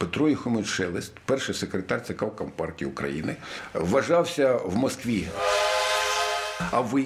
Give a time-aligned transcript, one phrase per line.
[0.00, 3.36] Петро Єхомич Шелест, перший секретар ЦК Компартії України,
[3.74, 5.28] вважався в Москві.
[6.70, 7.04] А ви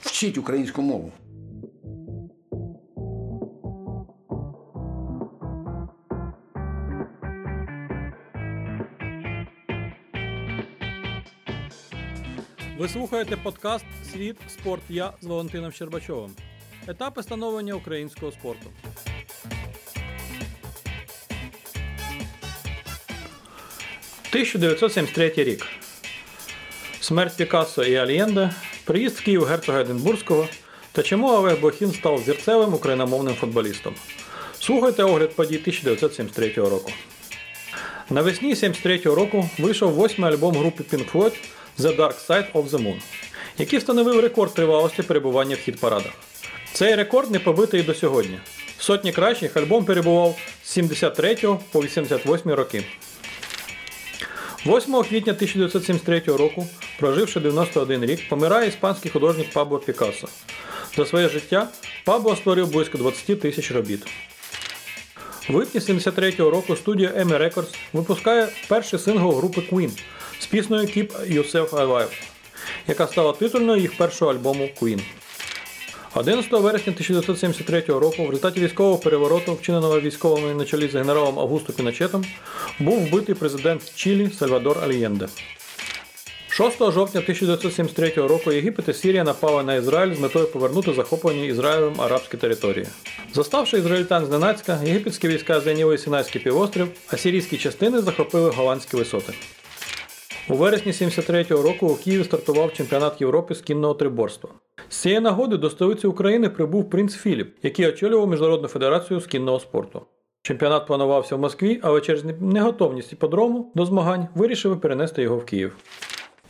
[0.00, 1.12] вчіть українську мову.
[12.78, 16.30] Ви слухаєте подкаст Світ Спорт Я з Валентином Щербачовим.
[16.86, 18.70] Етапи становлення українського спорту.
[24.32, 25.66] «1973 рік.
[27.00, 28.50] Смерть Пікассо і Альєнде,
[28.84, 30.48] приїзд в Київ герцога Единбурзького
[30.92, 33.94] та чому Олег Блохін став зірцевим україномовним футболістом.
[34.60, 36.92] Слухайте огляд подій 1973 року.
[38.10, 41.32] Навесні 73-го року вийшов восьмий альбом групи Pink Floyd
[41.78, 43.00] The Dark Side of the Moon,
[43.58, 46.12] який встановив рекорд тривалості перебування в хіт-парадах.
[46.72, 48.38] Цей рекорд не побитий до сьогодні.
[48.78, 51.36] В сотні кращих альбом перебував з 73
[51.72, 52.84] по 88 роки.
[54.66, 56.66] 8 квітня 1973 року,
[56.98, 60.28] проживши 91 рік, помирає іспанський художник Пабло Пікассо.
[60.96, 61.68] За своє життя
[62.04, 64.06] Пабло створив близько 20 тисяч робіт.
[65.50, 69.90] У липні 73-го року студія EMI Records випускає перший сингл групи Queen
[70.38, 72.22] з піснею Keep Yourself Alive,
[72.86, 75.00] яка стала титульною їх першого альбому Queen.
[76.14, 81.72] 11 вересня 1973 року в результаті військового перевороту, вчиненого військовими на чолі з генералом Августо
[81.72, 82.24] Піночетом,
[82.78, 85.28] був вбитий президент Чилі Сальвадор Альєнде.
[86.48, 92.00] 6 жовтня 1973 року Єгипет і Сірія напали на Ізраїль з метою повернути захоплені Ізраїлем
[92.00, 92.86] арабські території.
[93.34, 99.32] Заставши ізраїльтян зненацька, єгипетські війська зайняли Сінайський півострів, а сирійські частини захопили голландські висоти.
[100.50, 104.50] У вересні 73-го року у Києві стартував чемпіонат Європи з кінного триборства.
[104.88, 109.60] З цієї нагоди до столиці України прибув принц Філіп, який очолював Міжнародну федерацію з кінного
[109.60, 110.02] спорту.
[110.42, 115.76] Чемпіонат планувався в Москві, але через неготовність іподрому до змагань вирішили перенести його в Київ.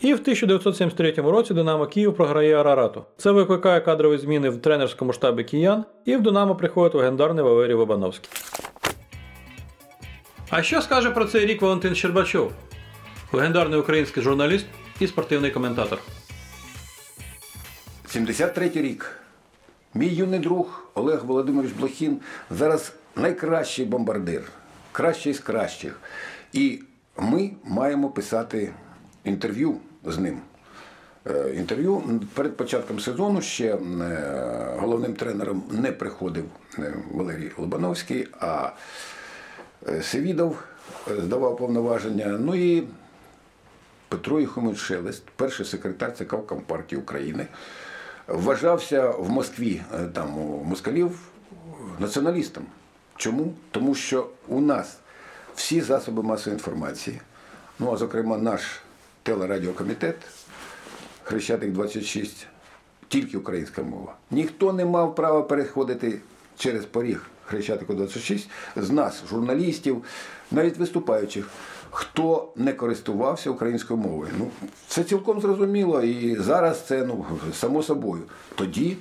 [0.01, 3.05] І в 1973 році Динамо Київ програє Арарату.
[3.17, 8.31] Це викликає кадрові зміни в тренерському штабі киян, і в Динамо приходить легендарний Валерій Лобановський.
[10.51, 12.53] А що скаже про цей рік Валентин Щербачов?
[13.33, 14.67] Легендарний український журналіст
[15.01, 15.99] і спортивний коментатор.
[18.09, 19.17] 73 рік.
[19.95, 22.21] Мій юний друг Олег Володимирович Блохін
[22.51, 24.43] зараз найкращий бомбардир,
[24.93, 26.01] кращий з кращих.
[26.53, 26.81] І
[27.19, 28.73] ми маємо писати
[29.25, 30.41] інтерв'ю з ним.
[31.27, 33.79] Е, Інтерв'ю перед початком сезону ще е,
[34.79, 36.45] головним тренером не приходив
[36.79, 38.71] е, Валерій Лобановський, а
[40.03, 40.63] Севідов
[41.19, 42.27] здавав повноваження.
[42.27, 42.85] Ну і
[44.11, 47.47] Петро Єхомич Шелест, перший секретар ЦК Компартії України,
[48.29, 49.83] вважався в Москві
[50.13, 51.19] там у москалів
[51.99, 52.67] націоналістом.
[53.17, 53.55] Чому?
[53.71, 54.99] Тому що у нас
[55.55, 57.21] всі засоби масової інформації,
[57.79, 58.81] ну а зокрема наш
[59.23, 60.17] телерадіокомітет
[61.23, 62.47] Хрещатик 26,
[63.09, 64.15] тільки українська мова.
[64.31, 66.21] Ніхто не мав права переходити
[66.57, 70.05] через поріг Хрещатику 26 з нас, журналістів,
[70.51, 71.49] навіть виступаючих,
[71.91, 74.31] хто не користувався українською мовою.
[74.39, 74.51] Ну,
[74.89, 78.23] Це цілком зрозуміло, і зараз це ну, само собою.
[78.55, 78.97] Тоді,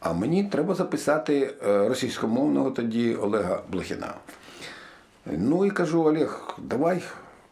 [0.00, 4.14] а мені треба записати російськомовного тоді Олега Блохіна.
[5.26, 7.02] Ну і кажу, Олег, давай.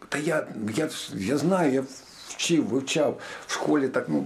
[0.08, 0.46] Та я
[0.76, 1.84] я, я знаю, я
[2.28, 4.04] вчив, вивчав в школі так.
[4.08, 4.24] ну,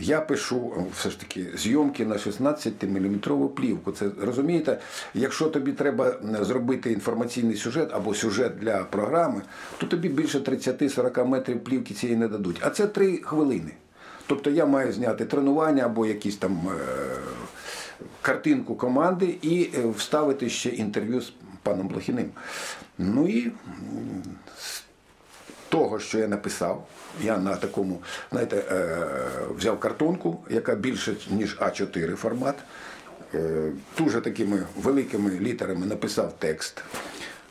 [0.00, 3.92] Я пишу все ж таки зйомки на 16-мм плівку.
[3.92, 4.80] Це розумієте,
[5.14, 9.42] якщо тобі треба зробити інформаційний сюжет або сюжет для програми,
[9.78, 12.56] то тобі більше 30-40 метрів плівки цієї не дадуть.
[12.60, 13.72] А це 3 хвилини.
[14.26, 17.16] Тобто я маю зняти тренування або якісь там е-
[18.22, 21.32] картинку команди і вставити ще інтерв'ю з
[21.62, 22.30] паном Блохіним.
[22.98, 23.52] Ну і
[25.72, 26.86] того, що я написав,
[27.22, 27.98] я на такому,
[28.32, 28.64] знаєте,
[29.56, 32.54] взяв картонку, яка більше, ніж А4 формат.
[33.98, 36.82] Дуже такими великими літерами написав текст,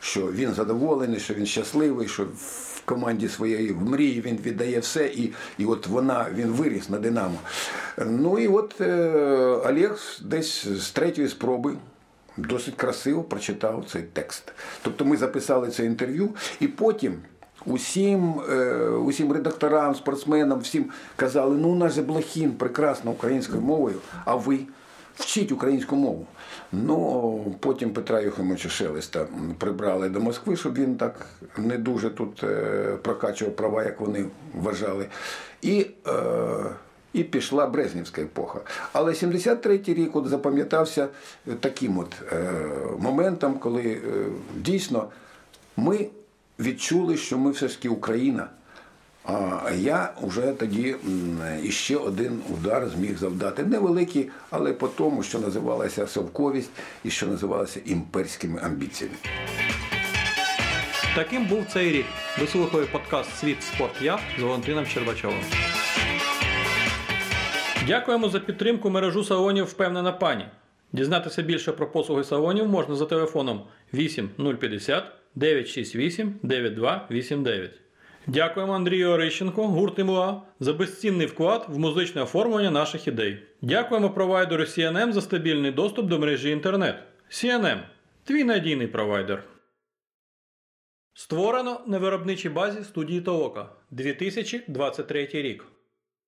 [0.00, 5.06] що він задоволений, що він щасливий, що в команді своєї в мрії він віддає все,
[5.06, 7.38] і і от вона, він виріс на Динамо.
[8.06, 8.80] Ну і от
[9.70, 11.74] Олег десь з третьої спроби
[12.36, 14.52] досить красиво прочитав цей текст.
[14.82, 16.30] Тобто ми записали це інтерв'ю,
[16.60, 17.14] і потім
[17.66, 18.34] усім
[19.04, 20.84] усім редакторам, спортсменам, всім
[21.16, 24.58] казали, ну у нас же Блохін прекрасно українською мовою, а ви
[25.16, 26.26] вчіть українську мову.
[26.72, 29.26] Ну, потім Петра Юхимовича Шелеста
[29.58, 31.26] прибрали до Москви, щоб він так
[31.56, 32.44] не дуже тут
[33.02, 34.24] прокачував права, як вони
[34.54, 35.06] вважали.
[35.62, 36.12] І е,
[37.12, 38.60] і пішла Брезнівська епоха.
[38.92, 41.08] Але 73-й рік от запам'ятався
[41.60, 42.52] таким от е,
[42.98, 44.00] моментом, коли е,
[44.56, 45.08] дійсно
[45.76, 46.06] ми
[46.58, 48.48] відчули, що ми все ж таки Україна.
[49.24, 50.96] А я вже тоді
[51.62, 53.64] іще один удар зміг завдати.
[53.64, 56.70] Невеликий, але по тому, що називалася совковість
[57.04, 59.16] і що називалося імперськими амбіціями.
[61.14, 62.06] Таким був цей рік.
[62.62, 65.40] Ви подкаст Світ Спорт Я з Валентином Щербачовим.
[67.86, 70.44] Дякуємо за підтримку мережу салонів Впевнена пані.
[70.92, 73.62] Дізнатися більше про послуги салонів можна за телефоном
[73.94, 75.04] 8 050
[75.34, 77.70] 968 9289.
[78.26, 83.42] Дякуємо Андрію Орищенко, гурт імла за безцінний вклад в музичне оформлення наших ідей.
[83.62, 86.96] Дякуємо провайдеру CNN за стабільний доступ до мережі інтернет.
[87.30, 87.80] CNN–
[88.24, 89.44] твій надійний провайдер.
[91.14, 95.71] Створено на виробничій базі студії Толока 2023 рік.